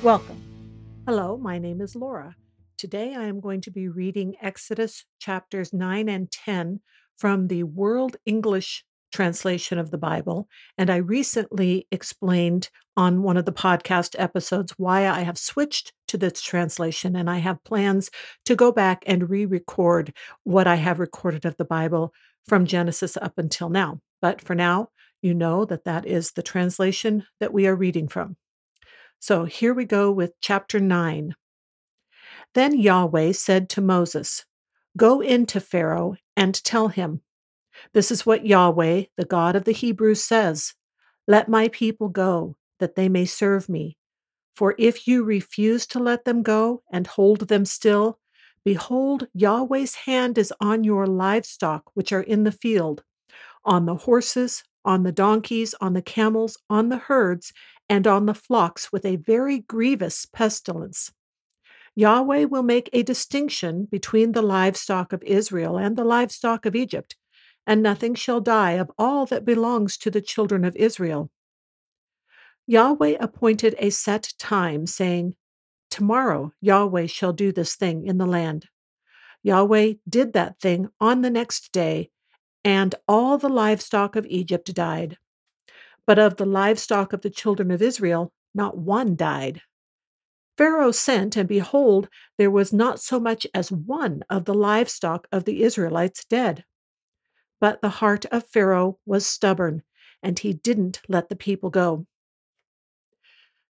[0.00, 0.40] Welcome.
[1.06, 2.36] Hello, my name is Laura.
[2.76, 6.78] Today I am going to be reading Exodus chapters 9 and 10
[7.16, 10.48] from the World English translation of the Bible.
[10.76, 16.16] And I recently explained on one of the podcast episodes why I have switched to
[16.16, 17.16] this translation.
[17.16, 18.08] And I have plans
[18.44, 20.12] to go back and re record
[20.44, 22.14] what I have recorded of the Bible
[22.46, 23.98] from Genesis up until now.
[24.22, 24.90] But for now,
[25.22, 28.36] you know that that is the translation that we are reading from.
[29.20, 31.34] So here we go with chapter 9.
[32.54, 34.44] Then Yahweh said to Moses,
[34.96, 37.22] Go in to Pharaoh and tell him,
[37.92, 40.74] This is what Yahweh, the God of the Hebrews, says
[41.26, 43.96] Let my people go, that they may serve me.
[44.54, 48.18] For if you refuse to let them go and hold them still,
[48.64, 53.02] behold, Yahweh's hand is on your livestock which are in the field,
[53.64, 57.52] on the horses, on the donkeys, on the camels, on the herds,
[57.88, 61.12] and on the flocks with a very grievous pestilence.
[61.94, 67.16] Yahweh will make a distinction between the livestock of Israel and the livestock of Egypt,
[67.66, 71.30] and nothing shall die of all that belongs to the children of Israel.
[72.66, 75.34] Yahweh appointed a set time, saying,
[75.90, 78.66] Tomorrow Yahweh shall do this thing in the land.
[79.42, 82.10] Yahweh did that thing on the next day,
[82.64, 85.16] and all the livestock of Egypt died.
[86.08, 89.60] But of the livestock of the children of Israel, not one died.
[90.56, 95.44] Pharaoh sent, and behold, there was not so much as one of the livestock of
[95.44, 96.64] the Israelites dead.
[97.60, 99.82] But the heart of Pharaoh was stubborn,
[100.22, 102.06] and he didn't let the people go.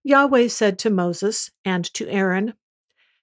[0.04, 2.54] Yahweh said to Moses and to Aaron,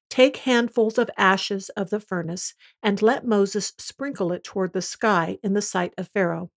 [0.10, 5.40] Take handfuls of ashes of the furnace, and let Moses sprinkle it toward the sky
[5.42, 6.52] in the sight of Pharaoh.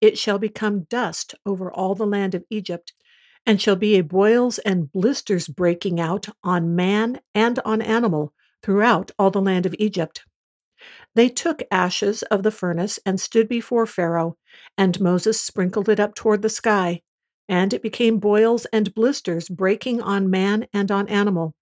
[0.00, 2.94] It shall become dust over all the land of Egypt,
[3.44, 9.10] and shall be a boils and blisters breaking out on man and on animal throughout
[9.18, 10.24] all the land of Egypt.
[11.14, 14.36] They took ashes of the furnace and stood before Pharaoh,
[14.78, 17.02] and Moses sprinkled it up toward the sky,
[17.48, 21.54] and it became boils and blisters breaking on man and on animal.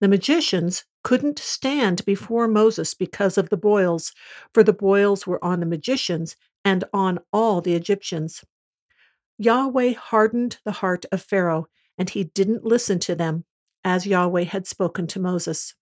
[0.00, 4.12] The magicians couldn't stand before Moses because of the boils,
[4.52, 8.44] for the boils were on the magicians and on all the Egyptians.
[9.38, 11.66] Yahweh hardened the heart of Pharaoh,
[11.98, 13.44] and he didn't listen to them,
[13.84, 15.74] as Yahweh had spoken to Moses.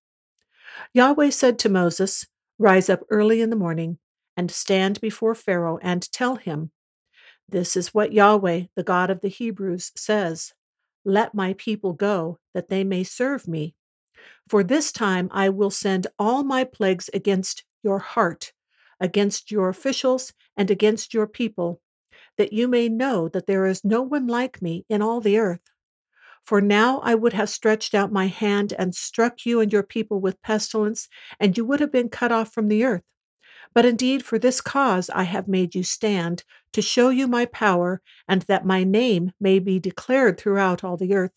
[0.94, 2.26] Yahweh said to Moses,
[2.58, 3.98] Rise up early in the morning,
[4.36, 6.70] and stand before Pharaoh, and tell him,
[7.48, 10.52] This is what Yahweh, the God of the Hebrews, says
[11.04, 13.74] Let my people go, that they may serve me.
[14.48, 18.52] For this time I will send all my plagues against your heart,
[19.02, 21.82] against your officials, and against your people,
[22.38, 25.60] that you may know that there is no one like me in all the earth.
[26.42, 30.20] For now I would have stretched out my hand and struck you and your people
[30.20, 31.08] with pestilence,
[31.38, 33.04] and you would have been cut off from the earth.
[33.74, 38.00] But indeed, for this cause I have made you stand, to show you my power,
[38.26, 41.32] and that my name may be declared throughout all the earth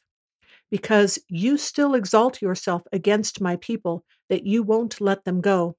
[0.71, 5.75] because you still exalt yourself against my people, that you won't let them go.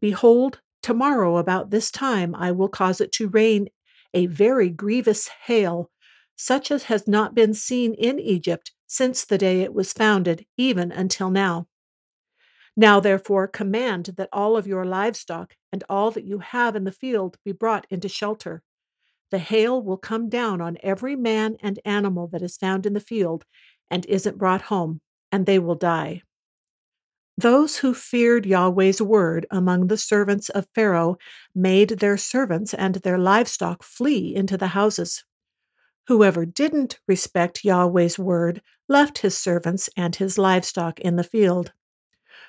[0.00, 3.68] Behold, tomorrow about this time I will cause it to rain
[4.14, 5.90] a very grievous hail,
[6.36, 10.90] such as has not been seen in Egypt since the day it was founded, even
[10.92, 11.66] until now.
[12.76, 16.90] Now, therefore, command that all of your livestock and all that you have in the
[16.90, 18.62] field be brought into shelter.
[19.30, 23.00] The hail will come down on every man and animal that is found in the
[23.00, 23.44] field,
[23.90, 25.00] and isn't brought home,
[25.32, 26.22] and they will die.
[27.40, 31.16] Those who feared Yahweh's word among the servants of Pharaoh
[31.54, 35.24] made their servants and their livestock flee into the houses.
[36.08, 38.60] Whoever didn't respect Yahweh's word
[38.90, 41.72] left his servants and his livestock in the field.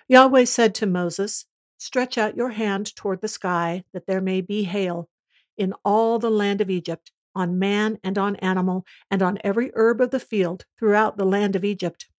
[0.09, 1.45] Yahweh said to Moses,
[1.77, 5.07] Stretch out your hand toward the sky, that there may be hail
[5.57, 10.01] in all the land of Egypt, on man and on animal, and on every herb
[10.01, 12.09] of the field throughout the land of Egypt.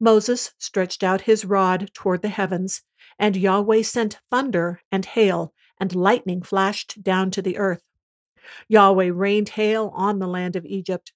[0.00, 2.82] Moses stretched out his rod toward the heavens,
[3.18, 7.82] and Yahweh sent thunder and hail, and lightning flashed down to the earth.
[8.68, 11.12] Yahweh rained hail on the land of Egypt.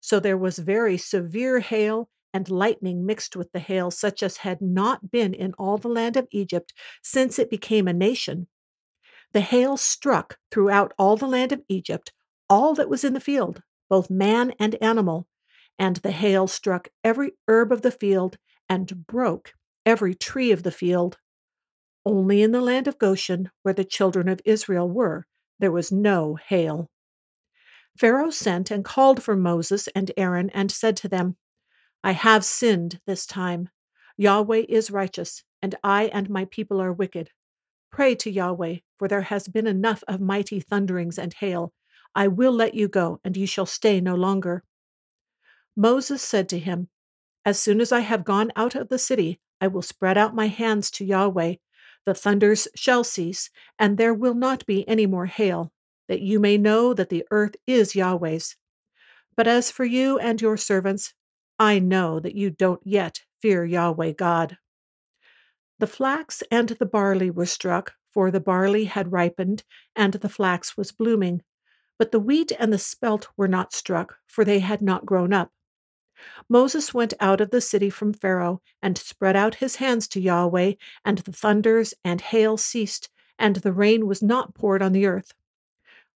[0.00, 4.62] So there was very severe hail and lightning mixed with the hail, such as had
[4.62, 6.72] not been in all the land of Egypt
[7.02, 8.46] since it became a nation.
[9.32, 12.12] The hail struck throughout all the land of Egypt,
[12.48, 15.26] all that was in the field, both man and animal,
[15.80, 18.36] and the hail struck every herb of the field
[18.68, 19.54] and broke
[19.86, 21.16] every tree of the field.
[22.04, 25.26] Only in the land of Goshen, where the children of Israel were,
[25.58, 26.90] there was no hail.
[27.98, 31.36] Pharaoh sent and called for Moses and Aaron and said to them,
[32.04, 33.70] I have sinned this time.
[34.18, 37.30] Yahweh is righteous, and I and my people are wicked.
[37.90, 41.72] Pray to Yahweh, for there has been enough of mighty thunderings and hail.
[42.14, 44.62] I will let you go, and you shall stay no longer.
[45.76, 46.88] Moses said to him,
[47.44, 50.48] As soon as I have gone out of the city, I will spread out my
[50.48, 51.54] hands to Yahweh.
[52.04, 55.72] The thunders shall cease, and there will not be any more hail,
[56.08, 58.56] that you may know that the earth is Yahweh's.
[59.36, 61.14] But as for you and your servants,
[61.58, 64.58] I know that you don't yet fear Yahweh God.
[65.78, 69.62] The flax and the barley were struck, for the barley had ripened,
[69.94, 71.42] and the flax was blooming.
[71.98, 75.52] But the wheat and the spelt were not struck, for they had not grown up.
[76.48, 80.74] Moses went out of the city from Pharaoh and spread out his hands to Yahweh,
[81.04, 83.08] and the thunders and hail ceased,
[83.38, 85.32] and the rain was not poured on the earth.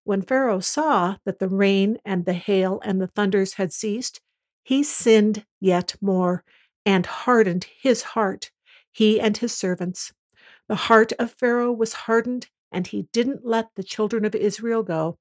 [0.03, 4.21] When Pharaoh saw that the rain and the hail and the thunders had ceased,
[4.63, 6.45] he sinned yet more
[6.85, 8.51] and hardened his heart,
[8.93, 10.13] he and his servants.
[10.69, 15.19] The heart of Pharaoh was hardened, and he didn't let the children of Israel go,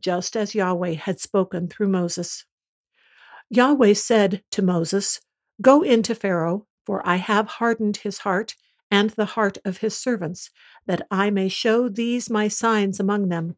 [0.00, 2.44] just as Yahweh had spoken through Moses.
[3.50, 5.20] Yahweh said to Moses,
[5.60, 8.54] Go into Pharaoh, for I have hardened his heart
[8.90, 10.50] and the heart of his servants,
[10.86, 13.56] that I may show these my signs among them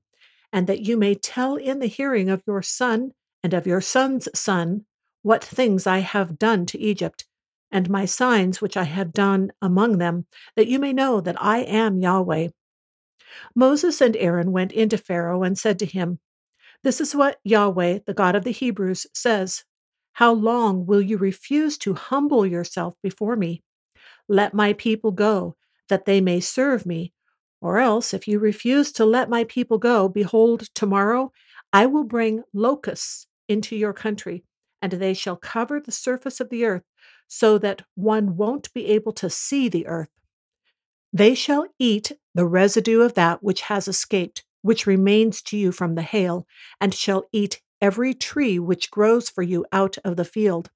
[0.52, 3.12] and that you may tell in the hearing of your son
[3.42, 4.84] and of your son's son
[5.22, 7.26] what things I have done to Egypt,
[7.70, 10.26] and my signs which I have done among them,
[10.56, 12.48] that you may know that I am Yahweh.
[13.54, 16.18] Moses and Aaron went into Pharaoh and said to him,
[16.82, 19.64] This is what Yahweh, the God of the Hebrews, says
[20.18, 23.62] How long will you refuse to humble yourself before me?
[24.26, 25.54] Let my people go,
[25.88, 27.12] that they may serve me,
[27.60, 31.30] or else, if you refuse to let my people go, behold, tomorrow
[31.72, 34.42] I will bring locusts into your country,
[34.82, 36.82] and they shall cover the surface of the earth,
[37.28, 40.10] so that one won't be able to see the earth.
[41.12, 45.94] They shall eat the residue of that which has escaped, which remains to you from
[45.94, 46.44] the hail,
[46.80, 50.70] and shall eat every tree which grows for you out of the field.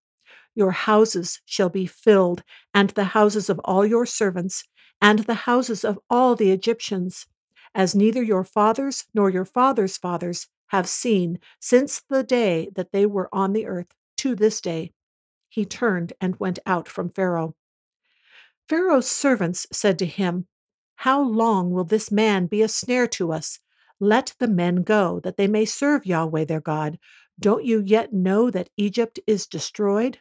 [0.54, 2.42] Your houses shall be filled,
[2.74, 4.64] and the houses of all your servants,
[5.00, 7.26] and the houses of all the Egyptians,
[7.74, 13.06] as neither your fathers nor your fathers' fathers have seen since the day that they
[13.06, 14.92] were on the earth to this day.
[15.48, 17.54] He turned and went out from Pharaoh.
[18.68, 20.46] Pharaoh's servants said to him,
[20.96, 23.58] How long will this man be a snare to us?
[24.02, 26.98] Let the men go, that they may serve Yahweh their God.
[27.38, 30.18] Don't you yet know that Egypt is destroyed?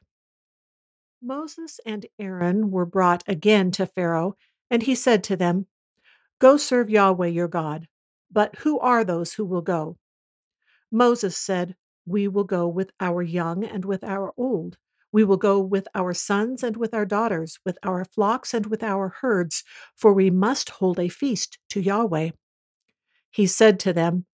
[1.20, 4.38] Moses and Aaron were brought again to Pharaoh,
[4.70, 5.66] and he said to them,
[6.38, 7.88] Go serve Yahweh your God.
[8.32, 9.98] But who are those who will go?
[10.92, 11.76] Moses said,
[12.06, 14.78] We will go with our young and with our old.
[15.12, 18.84] We will go with our sons and with our daughters, with our flocks and with
[18.84, 19.64] our herds,
[19.96, 22.30] for we must hold a feast to Yahweh.
[23.32, 24.26] He said to them,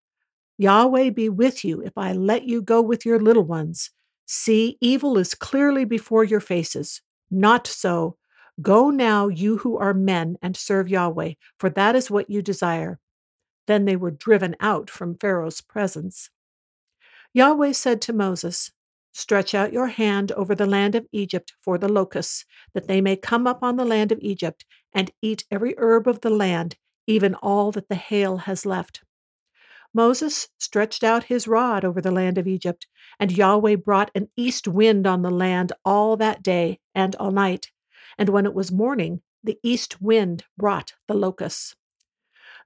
[0.57, 3.91] Yahweh be with you if I let you go with your little ones.
[4.25, 7.01] See, evil is clearly before your faces.
[7.29, 8.17] Not so.
[8.61, 12.99] Go now, you who are men, and serve Yahweh, for that is what you desire.
[13.67, 16.31] Then they were driven out from Pharaoh's presence.
[17.33, 18.71] Yahweh said to Moses,
[19.13, 23.15] Stretch out your hand over the land of Egypt for the locusts, that they may
[23.15, 26.77] come up on the land of Egypt and eat every herb of the land,
[27.07, 29.01] even all that the hail has left.
[29.93, 32.87] Moses stretched out his rod over the land of Egypt,
[33.19, 37.71] and Yahweh brought an east wind on the land all that day and all night
[38.17, 41.75] and when it was morning, the east wind brought the locusts.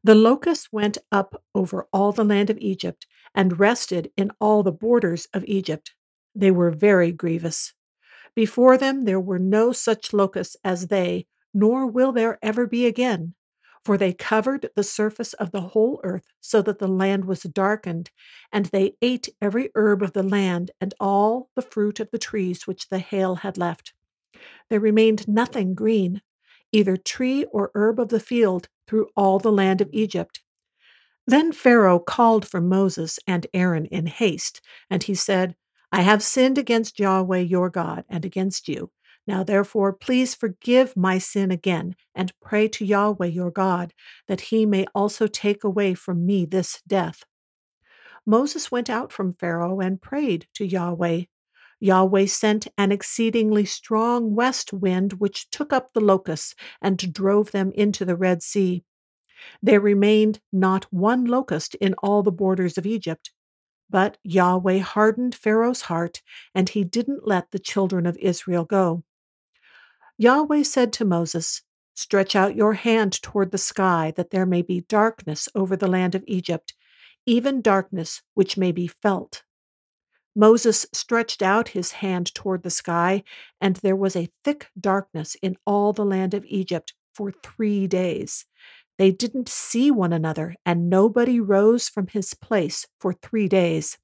[0.04, 3.06] The locusts went up over all the land of Egypt
[3.36, 5.94] and rested in all the borders of Egypt.
[6.36, 7.74] They were very grievous.
[8.36, 13.36] Before them there were no such locusts as they, nor will there ever be again.
[13.84, 18.12] For they covered the surface of the whole earth so that the land was darkened,
[18.52, 22.68] and they ate every herb of the land and all the fruit of the trees
[22.68, 23.94] which the hail had left.
[24.70, 26.22] There remained nothing green,
[26.72, 30.42] either tree or herb of the field, through all the land of Egypt.
[31.26, 35.56] Then Pharaoh called for Moses and Aaron in haste, and he said,
[35.92, 38.92] I have sinned against Yahweh your God and against you.
[39.28, 43.94] Now therefore, please forgive my sin again, and pray to Yahweh your God,
[44.28, 47.24] that he may also take away from me this death.
[48.26, 51.24] Moses went out from Pharaoh and prayed to Yahweh.
[51.80, 57.72] Yahweh sent an exceedingly strong west wind, which took up the locusts and drove them
[57.74, 58.84] into the Red Sea.
[59.62, 63.32] There remained not one locust in all the borders of Egypt.
[63.90, 66.22] But Yahweh hardened Pharaoh's heart,
[66.56, 69.04] and he didn't let the children of Israel go.
[70.22, 71.64] Yahweh said to Moses,
[71.96, 76.14] Stretch out your hand toward the sky, that there may be darkness over the land
[76.14, 76.76] of Egypt,
[77.26, 79.42] even darkness which may be felt.
[80.36, 83.24] Moses stretched out his hand toward the sky,
[83.60, 88.46] and there was a thick darkness in all the land of Egypt for three days.
[89.00, 93.98] They didn't see one another, and nobody rose from his place for three days.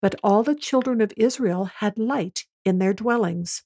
[0.00, 3.62] But all the children of Israel had light in their dwellings.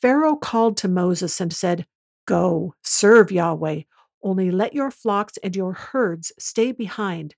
[0.00, 1.86] Pharaoh called to Moses and said,
[2.26, 3.82] Go, serve Yahweh,
[4.22, 7.34] only let your flocks and your herds stay behind.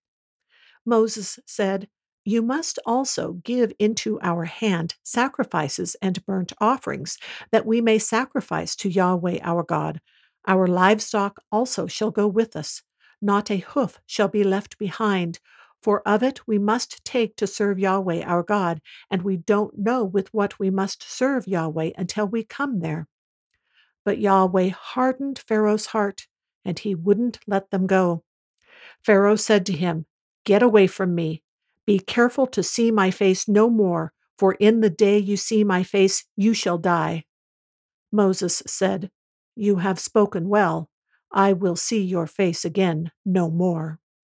[0.85, 1.89] Moses said,
[2.25, 7.19] You must also give into our hand sacrifices and burnt offerings,
[7.51, 10.01] that we may sacrifice to Yahweh our God.
[10.47, 12.83] Our livestock also shall go with us.
[13.21, 15.41] Not a hoof shall be left behind,
[15.87, 20.03] for of it we must take to serve Yahweh our God, and we don't know
[20.05, 23.07] with what we must serve Yahweh until we come there.
[24.05, 26.27] But Yahweh hardened Pharaoh's heart,
[26.65, 28.25] and he wouldn't let them go.
[29.05, 30.07] Pharaoh said to him,
[30.43, 31.45] Get away from me.
[31.87, 35.85] Be careful to see my face no more, for in the day you see my
[35.85, 37.27] face, you shall die.
[38.11, 39.13] Moses said,
[39.55, 40.91] You have spoken well.
[41.31, 44.01] I will see your face again no more.